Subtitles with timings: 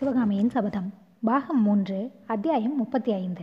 [0.00, 0.92] சிவகாமியின் சபதம்.
[1.24, 3.42] பாகம் மூன்று அத்தியாயம் முப்பத்தி ஐந்து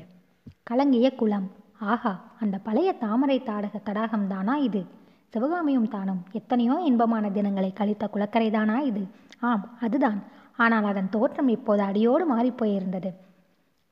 [0.64, 1.52] கலங்கிய குளம்.
[1.80, 4.86] ஆஹா அந்த பழைய தாமரை தாடக தடாகம் தானா இது?
[5.28, 9.08] சிவகாமியும் தானும் எத்தனையோ இன்பமான தினங்களை கழித்த குளக்கரை தானா இது?
[9.40, 10.24] ஆம் அதுதான்.
[10.58, 13.14] ஆனால் அதன் தோற்றம் இப்போது அடியோடு மாறிப்போயிருந்தது.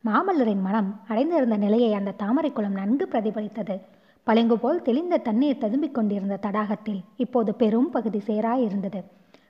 [0.06, 3.82] மாமல்லரின் மனம் அடைந்திருந்த நிலையை அந்த தாமரை குளம் நன்கு பிரதிபலித்தது.
[4.24, 9.04] பளிங்கு போல் தெளிந்த தண்ணீர் ததும்பிக் கொண்டிருந்த தடாகத்தில் இப்போது பெரும் பகுதி சேராயிருந்தது.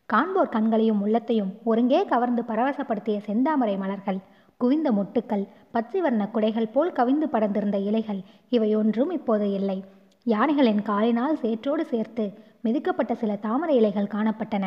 [0.10, 4.20] காண்போர் கண்களையும் உள்ளத்தையும் ஒருங்கே கவர்ந்து பரவசப்படுத்திய செந்தாமரை மலர்கள்
[4.58, 9.78] குவிந்த மொட்டுக்கள் பச்சை வர்ண குடைகள் போல் கவிந்து படர்ந்திருந்த இலைகள் இவை ஒன்றும் இப்போது இல்லை.
[10.26, 12.26] யானைகளின் காலினால் சேற்றோடு சேர்த்து
[12.64, 14.66] மிதிக்கப்பட்ட சில தாமரை இலைகள் காணப்பட்டன.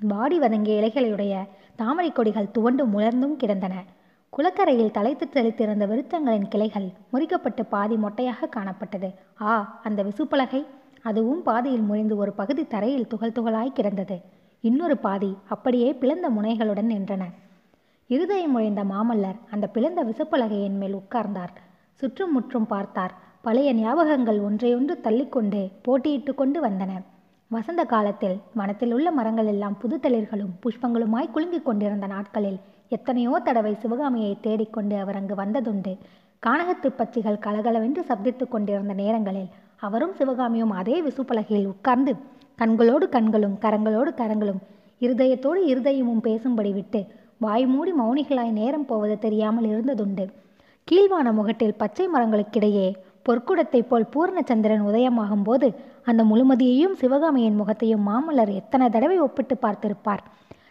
[0.00, 1.34] வாடி வதங்கிய இலைகளுடைய
[1.76, 3.74] தாமரை கொடிகள் துவண்டு முளர்ந்தும் கிடந்தன.
[4.32, 9.10] குளக்கரையில் தலைத்து தெளித்திருந்த விருத்தங்களின் கிளைகள் முறிக்கப்பட்டு பாதி மொட்டையாக காணப்பட்டது.
[9.40, 10.62] ஆ அந்த விசுப்பலகை.
[11.02, 14.16] அதுவும் பாதியில் முறிந்து ஒரு பகுதி தரையில் துகள் துகளாய் கிடந்தது.
[14.68, 17.24] இன்னொரு பாதி அப்படியே பிளந்த முனைகளுடன் நின்றன.
[18.10, 21.52] இருதயம் முழைந்த மாமல்லர் அந்த பிளந்த விசப்பலகையின் மேல் உட்கார்ந்தார்.
[22.00, 23.12] சுற்றும் முற்றும் பார்த்தார்.
[23.42, 26.92] பழைய ஞாபகங்கள் ஒன்றையொன்று தள்ளிக்கொண்டு போட்டியிட்டு கொண்டு வந்தன.
[27.50, 32.58] வசந்த காலத்தில் வனத்தில் உள்ள மரங்கள் எல்லாம் புது தளிர்களும் புஷ்பங்களுமாய் குலுங்கிக் கொண்டிருந்த நாட்களில்
[32.88, 35.92] எத்தனையோ தடவை சிவகாமியை தேடிக்கொண்டு அவர் அங்கு வந்ததுண்டு.
[36.42, 39.52] கானகத்து பச்சிகள் கலகலவென்று சப்தித்துக் கொண்டிருந்த நேரங்களில்
[39.86, 42.12] அவரும் சிவகாமியும் அதே விசுப்பலகையில் உட்கார்ந்து
[42.58, 44.60] கண்களோடு கண்களும் கரங்களோடு கரங்களும்.
[45.00, 47.00] இருதயத்தோடு இருதயமும் பேசும்படி விட்டு
[47.38, 50.24] வாய் மூடி மௌனிகளாய் நேரம் போவது தெரியாமல் இருந்ததுண்டு.
[50.84, 52.86] கீழ்வான முகட்டில் பச்சை மரங்களுக்கிடையே
[53.26, 55.68] பொற்குடத்தைப் போல் பூர்ணச்சந்திரன் உதயமாகும் போது
[56.04, 60.22] அந்த முழுமதியையும் சிவகாமியின் முகத்தையும் மாமல்லர் எத்தனை தடவை ஒப்பிட்டு பார்த்திருப்பார்?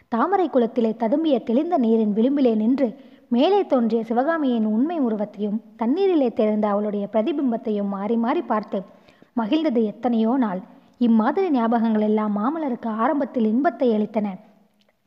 [0.08, 2.88] தாமரை குளத்திலே ததும்பிய தெளிந்த நீரின் விளிம்பிலே நின்று
[3.28, 8.80] மேலே தோன்றிய சிவகாமியின் உண்மை உருவத்தையும் தண்ணீரிலே தெரிந்த அவளுடைய பிரதிபிம்பத்தையும் மாறி மாறி பார்த்து
[9.36, 10.60] மகிழ்ந்தது எத்தனையோ நாள்.
[11.00, 14.28] இம்மாதிரி ஞாபகங்கள் எல்லாம் மாமல்லருக்கு ஆரம்பத்தில் இன்பத்தை அளித்தன.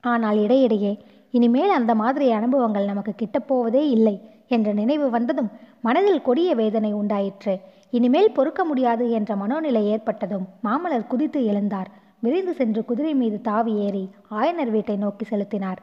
[0.03, 0.91] ஆனால் இடையிடையே
[1.31, 4.13] இனிமேல் அந்த மாதிரி அனுபவங்கள் நமக்கு கிட்டப்போவதே இல்லை
[4.47, 5.49] என்ற நினைவு வந்ததும்
[5.81, 7.53] மனதில் கொடிய வேதனை உண்டாயிற்று.
[7.97, 11.89] இனிமேல் பொறுக்க முடியாது என்ற மனோநிலை ஏற்பட்டதும் மாமலர் குதித்து எழுந்தார்.
[12.21, 14.05] விரைந்து சென்று குதிரை மீது தாவி ஏறி
[14.39, 15.81] ஆயனர் வீட்டை நோக்கி செலுத்தினார்.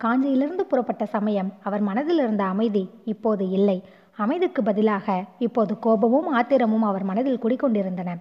[0.00, 3.78] காஞ்சியிலிருந்து புறப்பட்ட சமயம் அவர் மனதில் இருந்த அமைதி இப்போது இல்லை.
[4.16, 5.06] அமைதிக்கு பதிலாக
[5.38, 8.12] இப்போது கோபமும் ஆத்திரமும் அவர் மனதில் குடிக்கொண்டிருந்தன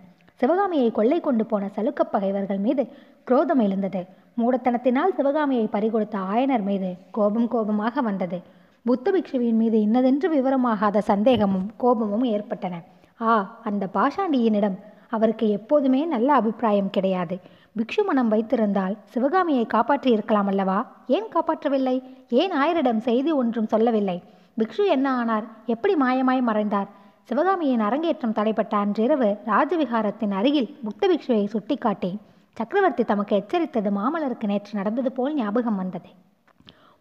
[0.42, 2.88] சிவகாமியை கொள்ளை கொண்டு போன சலுக்கப் பகைவர்கள் மீது
[3.26, 4.06] குரோதம் எழுந்தது.
[4.38, 8.42] மூடத்தனத்தினால் சிவகாமியை பறிகொடுத்த ஆயனர் மீது கோபம் கோபமாக வந்தது.
[8.86, 12.82] புத்த பிக்ஷுவின் மீது இன்னதென்று விவரமாகாத சந்தேகமும் கோபமும் ஏற்பட்டன.
[13.22, 14.78] ஆ அந்த பாஷாண்டியினிடம்
[15.10, 17.40] அவருக்கு எப்போதுமே நல்ல அபிப்பிராயம் கிடையாது.
[17.78, 20.78] பிக்ஷு மனம் வைத்திருந்தால் சிவகாமியை காப்பாற்றி இருக்கலாம் அல்லவா?
[21.08, 22.04] ஏன் காப்பாற்றவில்லை?
[22.30, 24.24] ஏன் ஆயரிடம் செய்தி ஒன்றும் சொல்லவில்லை?
[24.58, 25.44] பிக்ஷு என்ன ஆனார்?
[25.66, 27.00] எப்படி மாயமாய் மறைந்தார்?
[27.24, 32.18] சிவகாமியின் அரங்கேற்றம் தடைப்பட்ட அன்றிரவு ராஜவிகாரத்தின் அருகில் புக்தபிக்ஷுவை சுட்டிக்காட்டி
[32.52, 36.10] சக்கரவர்த்தி தமக்கு எச்சரித்தது மாமல்லருக்கு நேற்று நடந்தது போல் ஞாபகம் வந்தது.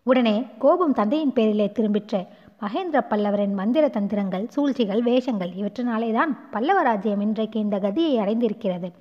[0.03, 2.27] உடனே கோபம் தந்தையின் பேரிலே திரும்பிற்று.
[2.61, 8.93] மகேந்திர பல்லவரின் மந்திர தந்திரங்கள் சூழ்ச்சிகள் வேஷங்கள் இவற்றினாலேதான் பல்லவ ராஜ்யம் இன்றைக்கு இந்த கதியை அடைந்திருக்கிறது.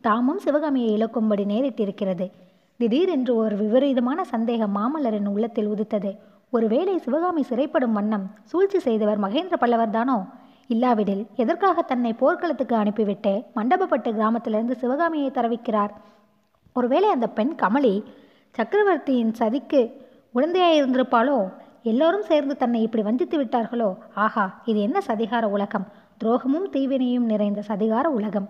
[0.00, 2.30] தாமும் சிவகாமியை இழக்கும்படி நேரிட்டிருக்கிறது.
[2.76, 6.18] திடீரென்று ஒரு விபரீதமான சந்தேகம் மாமல்லரின் உள்ளத்தில் உதித்தது.
[6.50, 10.26] ஒருவேளை சிவகாமி சிறைப்படும் வண்ணம் சூழ்ச்சி செய்தவர் மகேந்திர பல்லவர் தானோ?
[10.72, 15.92] இல்லாவிடில் எதற்காக தன்னை போர்க்களத்துக்கு அனுப்பிவிட்டு மண்டபப்பட்டு கிராமத்திலிருந்து சிவகாமியை தரவிக்கிறார்?
[16.72, 18.02] ஒருவேளை அந்த பெண் கமலி
[18.50, 19.80] சக்கரவர்த்தியின் சதிக்கு
[20.34, 21.52] உடந்தையாயிருந்திருப்பாளோ?
[21.82, 23.96] எல்லோரும் சேர்ந்து தன்னை இப்படி வஞ்சித்து விட்டார்களோ?
[24.14, 25.86] ஆஹா இது என்ன சதிகார உலகம்?
[26.24, 28.48] துரோகமும் தீவினையும் நிறைந்த சதிகார உலகம்.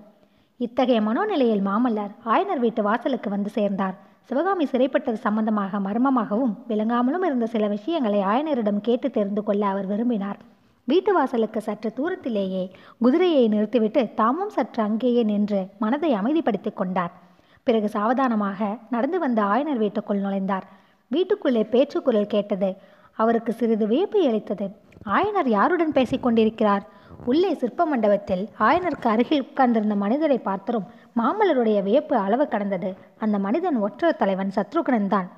[0.57, 3.97] இத்தகைய மனோநிலையில் மாமல்லர் ஆயனர் வீட்டு வாசலுக்கு வந்து சேர்ந்தார்.
[4.23, 10.39] சிவகாமி சிறைப்பட்டது சம்பந்தமாக மர்மமாகவும் விளங்காமலும் இருந்த சில விஷயங்களை ஆயனரிடம் கேட்டு தெரிந்து கொள்ள அவர் விரும்பினார்.
[10.91, 12.63] வீட்டு வாசலுக்கு சற்று தூரத்திலேயே
[13.05, 17.13] குதிரையை நிறுத்திவிட்டு தாமும் சற்று அங்கேயே நின்று மனதை அமைதிப்படுத்திக் கொண்டார்.
[17.67, 20.67] பிறகு சாவதானமாக நடந்து வந்த ஆயனர் வீட்டுக்குள் நுழைந்தார்.
[21.11, 22.71] வீட்டுக்குள்ளே பேச்சுக்குரல் கேட்டது.
[23.19, 24.67] அவருக்கு சிறிது வியப்பை அளித்தது.
[25.17, 26.85] ஆயனர் யாருடன் பேசிக் கொண்டிருக்கிறார்?
[27.31, 30.87] உள்ளே சிற்ப மண்டபத்தில் ஆயனருக்கு அருகில் உட்கார்ந்திருந்த மனிதரை பார்த்தரும்
[31.21, 32.91] மாமல்லருடைய வியப்பு அளவு கடந்தது.
[33.19, 35.29] அந்த மனிதன் ஒற்றர் தலைவன் சத்ருகனன் தான்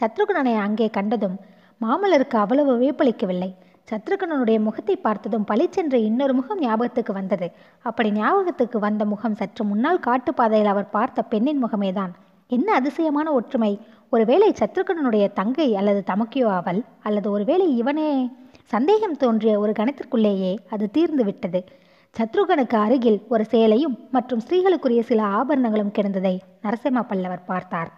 [0.00, 1.38] சத்ருகனனை அங்கே கண்டதும்
[1.80, 3.50] மாமல்லருக்கு அவ்வளவு வியப்பளிக்கவில்லை.
[3.88, 7.46] சத்ருகனனுடைய முகத்தை பார்த்ததும் பளிச்சென்ற இன்னொரு முகம் ஞாபகத்துக்கு வந்தது.
[7.84, 12.12] அப்படி ஞாபகத்துக்கு வந்த முகம் சற்று முன்னால் காட்டுப்பாதையில் அவர் பார்த்த பெண்ணின் முகமேதான்.
[12.50, 13.70] என்ன அதிசயமான ஒற்றுமை!
[14.12, 18.10] ஒருவேளை சத்ருகனனுடைய தங்கை அல்லது தமக்கியோ அவள் அல்லது ஒருவேளை இவனே!
[18.70, 21.60] சந்தேகம் தோன்றிய ஒரு கணத்திற்குள்ளேயே அது தீர்ந்து விட்டது.
[22.16, 26.34] சத்ருகனுக்கு அருகில் ஒரு சேலையும் மற்றும் ஸ்ரீகளுக்குரிய சில ஆபரணங்களும் கிடந்ததை
[26.64, 27.90] நரசிம்ம பல்லவர் பார்த்தார்.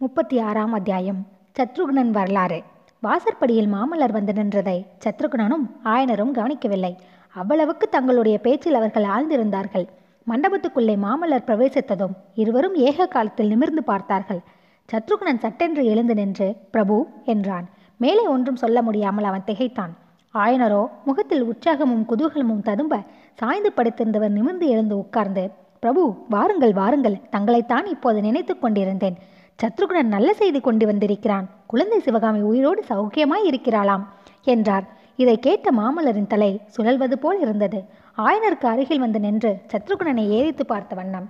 [0.00, 1.20] முப்பத்தி ஆறாம் அத்தியாயம்.
[1.56, 2.58] சத்ருகனன் வரலாறு.
[3.02, 6.90] வாசற்படியில் மாமல்லர் வந்து நின்றதை சத்ருகுணனும் ஆயனரும் கவனிக்கவில்லை.
[7.34, 9.86] அவ்வளவுக்கு தங்களுடைய பேச்சில் அவர்கள் ஆழ்ந்திருந்தார்கள்.
[10.26, 14.40] மண்டபத்துக்குள்ளே மாமல்லர் பிரவேசித்ததும் இருவரும் ஏக காலத்தில் நிமிர்ந்து பார்த்தார்கள்.
[14.88, 17.66] சத்ருகுணன் சட்டென்று எழுந்து நின்று பிரபு என்றான்.
[18.00, 19.94] மேலே ஒன்றும் சொல்ல முடியாமல் அவன் திகைத்தான்.
[20.34, 23.02] ஆயனரோ முகத்தில் உற்சாகமும் குதூகலமும் ததும்ப
[23.34, 25.44] சாய்ந்து படுத்திருந்தவர் நிமிர்ந்து எழுந்து உட்கார்ந்து
[25.80, 29.18] பிரபு வாருங்கள் வாருங்கள் தங்களைத்தான் இப்போது நினைத்து கொண்டிருந்தேன்.
[29.62, 31.46] சத்ருகுணன் நல்ல செய்தி கொண்டு வந்திருக்கிறான்.
[31.66, 34.04] குழந்தை சிவகாமி உயிரோடு சௌக்கியமாய் இருக்கிறாளாம்
[34.44, 34.84] என்றார்.
[35.16, 37.78] இதை கேட்ட மாமல்லரின் தலை சுழல்வது போல் இருந்தது.
[38.18, 41.26] ஆயனருக்கு அருகில் வந்து நின்று சத்ருகுணனை ஏறித்து பார்த்த வண்ணம்.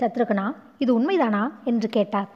[0.00, 0.44] சத்ருகுணா
[0.78, 1.42] இது உண்மைதானா?
[1.64, 2.28] என்று கேட்டார்.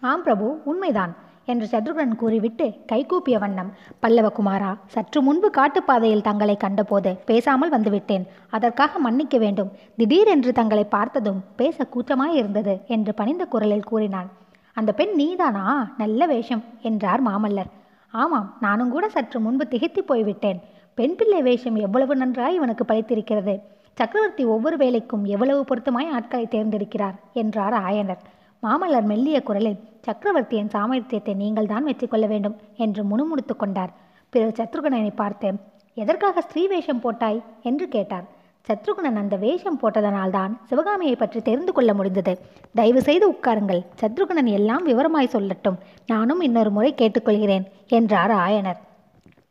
[0.00, 1.12] ஆம் பிரபு உண்மைதான்
[1.44, 3.70] என்று சத்ருகுணன் கூறிவிட்டு கைகூப்பிய வண்ணம்
[4.02, 8.24] பல்லவகுமாரா சற்று முன்பு காட்டுப்பாதையில் தங்களை கண்டபோது பேசாமல் வந்துவிட்டேன்.
[8.50, 9.70] அதற்காக மன்னிக்க வேண்டும்.
[9.96, 14.28] திடீரென்று தங்களை பார்த்ததும் பேச கூச்சமாயிருந்தது என்று பணிந்த குரலில் கூறினான்.
[14.76, 15.64] அந்த பெண் நீதானா?
[15.98, 17.70] நல்ல வேஷம் என்றார் மாமல்லர்.
[18.14, 20.58] ஆமாம் நானும் கூட சற்று முன்பு திகைத்து போய்விட்டேன்.
[20.94, 23.54] பெண் பிள்ளை வேஷம் எவ்வளவு நன்றாய் இவனுக்கு பழித்திருக்கிறது
[23.92, 28.22] சக்கரவர்த்தி ஒவ்வொரு வேலைக்கும் எவ்வளவு பொருத்தமாய் ஆட்களை தேர்ந்தெடுக்கிறார் என்றார் ஆயனர்.
[28.62, 33.92] மாமல்லர் மெல்லிய குரலில் சக்கரவர்த்தியின் சாமர்த்தியத்தை நீங்கள் தான் வெற்றிக்கொள்ள வேண்டும் என்று முணுமுணுத்து கொண்டார்.
[34.32, 35.50] பிறகு சத்ருகனனை பார்த்து
[35.96, 37.42] எதற்காக ஸ்ரீ வேஷம் போட்டாய்?
[37.62, 38.26] என்று கேட்டார்.
[38.68, 42.38] சத்ருகுணன் அந்த வேஷம் போட்டதனால்தான் சிவகாமியை பற்றி தெரிந்து கொள்ள முடிந்தது.
[42.74, 43.82] தயவு செய்து உட்காருங்கள்.
[44.00, 45.76] சத்ருகுணன் எல்லாம் விவரமாய் சொல்லட்டும்.
[46.06, 48.80] நானும் இன்னொரு முறை கேட்டுக்கொள்கிறேன் என்றார் ஆயனர்.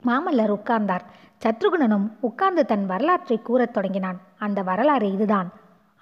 [0.06, 1.06] மாமல்லர் உட்கார்ந்தார்.
[1.44, 4.20] சத்ருகுணனும் உட்கார்ந்து தன் வரலாற்றை கூறத் தொடங்கினான்.
[4.38, 5.50] அந்த வரலாறு இதுதான்.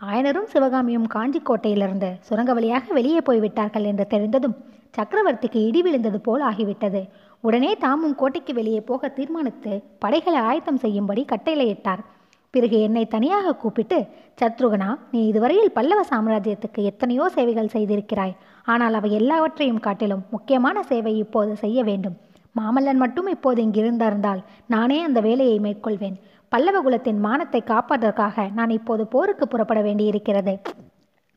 [0.01, 4.56] ஆயனரும் சிவகாமியும் காஞ்சி கோட்டையிலிருந்து சுரங்க வழியாக வெளியே போய்விட்டார்கள் என்று தெரிந்ததும்
[4.98, 7.09] சக்கரவர்த்திக்கு இடி விழுந்தது போல் ஆகிவிட்டது.
[7.42, 12.04] உடனே தாமும் கோட்டைக்கு வெளியே போக தீர்மானித்து படைகளை ஆயத்தம் செய்யும்படி கட்டளையிட்டார்.
[12.53, 13.97] பிறகு என்னை தனியாக கூப்பிட்டு
[14.39, 18.35] சத்ருகனா நீ இதுவரையில் பல்லவ சாம்ராஜ்யத்துக்கு எத்தனையோ சேவைகள் செய்திருக்கிறாய்.
[18.73, 22.15] ஆனால் அவை எல்லாவற்றையும் காட்டிலும் முக்கியமான சேவை இப்போது செய்ய வேண்டும்.
[22.59, 24.41] மாமல்லன் மட்டும் இப்போது இங்கிருந்திருந்தால்
[24.73, 26.17] நானே அந்த வேலையை மேற்கொள்வேன்.
[26.51, 30.53] பல்லவ குலத்தின் மானத்தை காப்பதற்காக நான் இப்போது போருக்கு புறப்பட வேண்டியிருக்கிறது.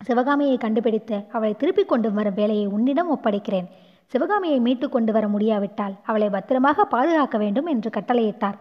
[0.00, 3.69] சிவகாமியை கண்டுபிடித்து அவளை திருப்பிக் கொண்டு வரும் வேலையை உன்னிடம் ஒப்படைக்கிறேன்.
[4.12, 8.58] சிவகாமியை மீட்டு கொண்டு வர முடியாவிட்டால் அவளை பத்திரமாக பாதுகாக்க வேண்டும் என்று கட்டளையிட்டார்.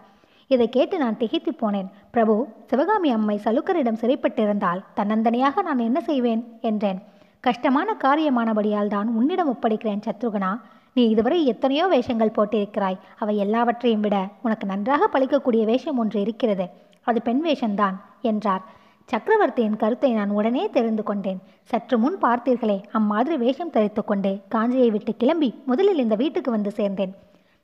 [0.54, 1.90] இதை கேட்டு நான் திகைத்து போனேன்.
[2.14, 2.34] பிரபு
[2.70, 6.42] சிவகாமி அம்மை சலுக்கரிடம் சிறைப்பட்டிருந்தால் தன்னந்தனியாக நான் என்ன செய்வேன்?
[6.70, 7.00] என்றேன்.
[7.48, 10.52] கஷ்டமான காரியமானபடியால் தான் உன்னிடம் ஒப்படைக்கிறேன் சத்ருகனா.
[10.94, 13.00] நீ இதுவரை எத்தனையோ வேஷங்கள் போட்டிருக்கிறாய்.
[13.22, 16.66] அவை எல்லாவற்றையும் விட உனக்கு நன்றாக பழிக்கக்கூடிய வேஷம் ஒன்று இருக்கிறது.
[17.08, 17.98] அது பெண் வேஷம்தான்
[18.32, 18.64] என்றார்.
[19.10, 21.42] சக்கரவர்த்தியின் கருத்தை நான் உடனே தெரிந்து கொண்டேன்.
[21.72, 27.14] சற்று முன் பார்த்தீர்களே அம்மாதிரி வேஷம் தரித்து கொண்டு காஞ்சியை விட்டு கிளம்பி முதலில் இந்த வீட்டுக்கு வந்து சேர்ந்தேன்.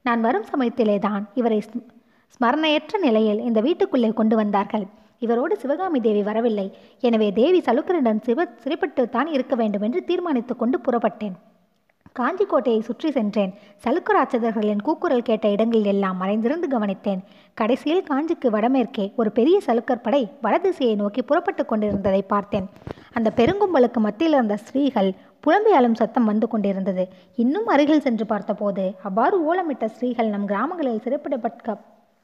[0.06, 1.60] நான் வரும் சமயத்திலே தான் இவரை
[2.36, 4.86] ஸ்மரணையற்ற நிலையில் இந்த வீட்டுக்குள்ளே கொண்டு வந்தார்கள்.
[5.25, 6.68] இவரோடு சிவகாமி தேவி வரவில்லை.
[7.07, 11.36] எனவே தேவி சலுக்கரிடம் சிவ சிறைப்பட்டுத்தான் இருக்க வேண்டும் என்று தீர்மானித்து கொண்டு புறப்பட்டேன்.
[12.19, 13.51] காஞ்சி கோட்டையை சுற்றி சென்றேன்.
[13.83, 17.22] சலுக்கராட்சதர்களின் கூக்குரல் கேட்ட இடங்களில் எல்லாம் மறைந்திருந்து கவனித்தேன்.
[17.60, 22.68] கடைசியில் காஞ்சிக்கு வடமேற்கே ஒரு பெரிய சலுக்கர் படை வடதிசையை நோக்கி புறப்பட்டு கொண்டிருந்ததை பார்த்தேன்.
[23.19, 25.10] அந்த பெருங்கும்பலுக்கு மத்தியில் இருந்த ஸ்ரீகள்
[25.45, 27.06] புலம்பி அழும் சத்தம் வந்து கொண்டிருந்தது.
[27.44, 31.78] இன்னும் அருகில் சென்று பார்த்தபோது அவ்வாறு ஓலமிட்ட ஸ்ரீகள் நம் கிராமங்களில் சிறைப்பிடப்பட்ட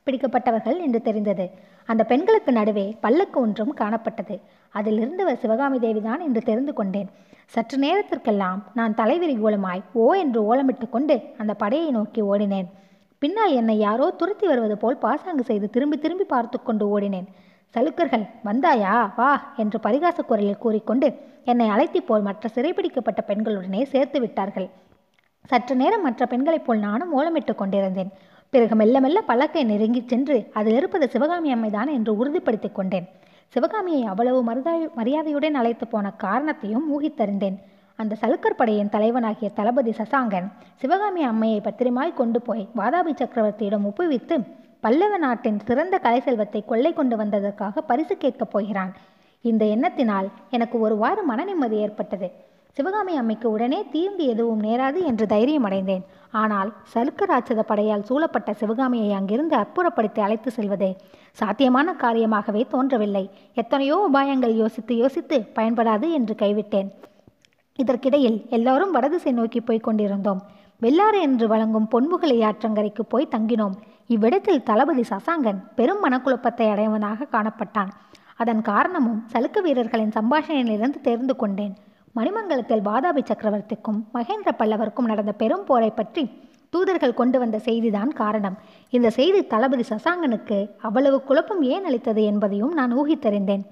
[0.07, 1.45] பிடிக்கப்பட்டவர்கள் என்று தெரிந்தது.
[1.85, 4.35] அந்த பெண்களுக்கு நடுவே பல்லக்கு ஒன்றும் காணப்பட்டது.
[4.73, 7.09] அதிலிருந்தவர் சிவகாமி தேவிதான் என்று தெரிந்து கொண்டேன்.
[7.45, 12.67] சற்று நேரத்திற்கெல்லாம் நான் தலைவிரி கோலமாய் ஓ என்று ஓலமிட்டு கொண்டு அந்த படையை நோக்கி ஓடினேன்.
[13.21, 17.27] பின்னால் என்னை யாரோ துரத்தி வருவது போல் பாசாங்கு செய்து திரும்பி திரும்பி பார்த்து கொண்டு ஓடினேன்.
[17.73, 19.11] சலுக்கர்கள் வந்தாயா?
[19.15, 19.31] வா!
[19.57, 21.07] என்று பரிகாச குரலில் கூறிக்கொண்டு
[21.45, 24.69] என்னை அழைத்தி போல் மற்ற சிறைப்பிடிக்கப்பட்ட பெண்களுடனே சேர்த்து விட்டார்கள்.
[25.49, 28.11] சற்று நேரம் மற்ற பெண்களைப் போல் நானும் ஓலமிட்டு கொண்டிருந்தேன்.
[28.49, 33.07] பிறகு மெல்ல மெல்ல பல்லக்கை நெருங்கிச் சென்று அதில் இருப்பது சிவகாமி அம்மைதான் என்று உறுதிப்படுத்திக் கொண்டேன்.
[33.47, 37.57] சிவகாமியை அவ்வளவு மருதாய் மரியாதையுடன் அழைத்து போன காரணத்தையும் ஊகித்தறிந்தேன்.
[37.95, 44.43] அந்த சலுக்கர் படையின் தலைவனாகிய தளபதி சசாங்கன் சிவகாமி அம்மையை பத்திரமாய் கொண்டு போய் வாதாபி சக்கரவர்த்தியிடம் ஒப்புவித்து
[44.79, 48.93] பல்லவ நாட்டின் சிறந்த கலை செல்வத்தை கொள்ளை கொண்டு வந்ததற்காக பரிசு கேட்கப் போகிறான்.
[49.41, 52.31] இந்த எண்ணத்தினால் எனக்கு ஒருவாறு மனநிம்மதி மன நிம்மதி ஏற்பட்டது.
[52.77, 56.03] சிவகாமி அம்மைக்கு உடனே தீங்கு எதுவும் நேராது என்று தைரியம் அடைந்தேன்.
[56.41, 60.89] ஆனால் சலுக்க ராட்சத படையால் சூழப்பட்ட சிவகாமியை அங்கிருந்து அப்புறப்படுத்தி அழைத்து செல்வது
[61.39, 63.23] சாத்தியமான காரியமாகவே தோன்றவில்லை.
[63.61, 66.91] எத்தனையோ உபாயங்கள் யோசித்து யோசித்து பயன்படாது என்று கைவிட்டேன்.
[67.79, 70.43] இதற்கிடையில் எல்லாரும் வடதிசை நோக்கி போய்க் கொண்டிருந்தோம்.
[70.81, 73.75] வெள்ளாறு என்று வழங்கும் பொன்முகலை ஆற்றங்கரைக்கு போய் தங்கினோம்.
[74.15, 77.91] இவ்விடத்தில் தளபதி சசாங்கன் பெரும் மனக்குழப்பத்தை அடைவனாக காணப்பட்டான்.
[78.43, 81.75] அதன் காரணமும் சலுக்க வீரர்களின் சம்பாஷணையிலிருந்து தெரிந்து கொண்டேன்.
[82.17, 86.23] மணிமங்கலத்தில் வாதாபி சக்கரவர்த்திக்கும் மகேந்திர பல்லவருக்கும் நடந்த பெரும் போரை பற்றி
[86.73, 88.55] தூதர்கள் கொண்டு வந்த செய்திதான் காரணம்.
[88.95, 90.57] இந்த செய்தி தளபதி சசாங்கனுக்கு
[90.87, 93.63] அவ்வளவு குழப்பம் ஏன் அளித்தது என்பதையும் நான் ஊகித்தறிந்தேன்.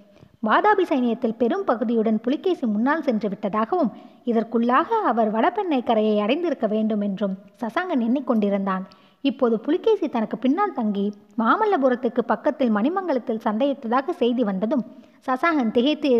[0.48, 3.92] வாதாபி சைனியத்தில் பெரும் பகுதியுடன் புலிகேசி முன்னால் சென்று விட்டதாகவும்
[4.32, 8.84] இதற்குள்ளாக அவர் வடபெண்ணை கரையை அடைந்திருக்க வேண்டும் என்றும் சசாங்கன் எண்ணிக்கொண்டிருந்தான்.
[9.30, 11.06] இப்போது புலிகேசி தனக்கு பின்னால் தங்கி
[11.42, 14.86] மாமல்லபுரத்துக்கு பக்கத்தில் மணிமங்கலத்தில் சண்டையிட்டதாக செய்தி வந்ததும்
[15.28, 16.12] சசாங்கன் திகைத்து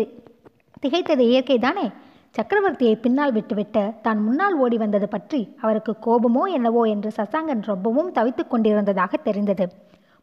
[0.84, 1.86] திகைத்தது இயற்கைதானே?
[2.36, 8.50] சக்கரவர்த்தியை பின்னால் விட்டுவிட்டு தான் முன்னால் ஓடி வந்தது பற்றி அவருக்கு கோபமோ என்னவோ என்று சசாங்கன் ரொம்பவும் தவித்துக்
[8.50, 9.66] கொண்டிருந்ததாக தெரிந்தது.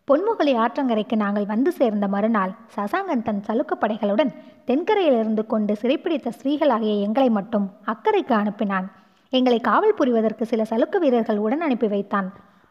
[0.08, 4.32] பொன்முகலி ஆற்றங்கரைக்கு நாங்கள் வந்து சேர்ந்த மறுநாள் சசாங்கன் தன் சலுக்க படைகளுடன்
[4.66, 8.88] தென்கரையில் கொண்டு சிறைப்பிடித்த ஸ்ரீகளாகிய எங்களை மட்டும் அக்கறைக்கு அனுப்பினான்.
[9.34, 12.28] எங்களை காவல் புரிவதற்கு சில சலுக்க வீரர்கள் உடன் அனுப்பி வைத்தான்.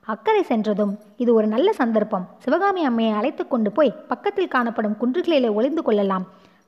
[0.06, 2.24] அக்கறை சென்றதும் இது ஒரு நல்ல சந்தர்ப்பம்.
[2.44, 6.24] சிவகாமி அம்மையை அழைத்து கொண்டு போய் பக்கத்தில் காணப்படும் குன்றுகளிலே ஒளிந்து கொள்ளலாம்.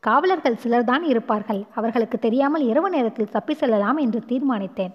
[0.07, 1.61] காவலர்கள் சிலர்தான் இருப்பார்கள்.
[1.79, 4.93] அவர்களுக்கு தெரியாமல் இரவு நேரத்தில் தப்பி செல்லலாம் என்று தீர்மானித்தேன்.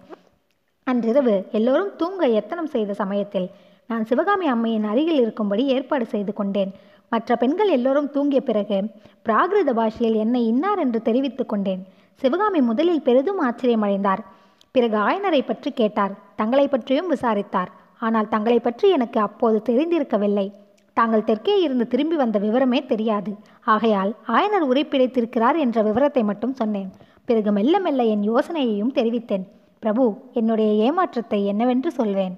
[0.87, 3.47] அன்றிரவு எல்லோரும் தூங்க எத்தனம் செய்த சமயத்தில்
[3.89, 6.71] நான் சிவகாமி அம்மையின் அருகில் இருக்கும்படி ஏற்பாடு செய்து கொண்டேன்.
[7.11, 8.77] மற்ற பெண்கள் எல்லோரும் தூங்கிய பிறகு
[9.27, 11.81] பிராகிருத பாஷையில் என்னை இன்னார் என்று தெரிவித்துக் கொண்டேன்.
[12.21, 14.21] சிவகாமி முதலில் பெரிதும் ஆச்சரியமடைந்தார்.
[14.75, 16.13] பிறகு ஆயனரை பற்றி கேட்டார்.
[16.39, 17.71] தங்களை பற்றியும் விசாரித்தார்.
[18.05, 20.47] ஆனால் தங்களை பற்றி எனக்கு அப்போது தெரிந்திருக்கவில்லை.
[20.99, 23.31] தாங்கள் தெற்கே இருந்து திரும்பி வந்த விவரமே தெரியாது.
[23.73, 26.89] ஆகையால் ஆயனர் உரைப்பிழைத்திருக்கிறார் என்ற விவரத்தை மட்டும் சொன்னேன்.
[27.25, 29.45] பிறகு மெல்ல மெல்ல என் யோசனையையும் தெரிவித்தேன்.
[29.79, 32.35] பிரபு என்னுடைய ஏமாற்றத்தை என்னவென்று சொல்வேன்.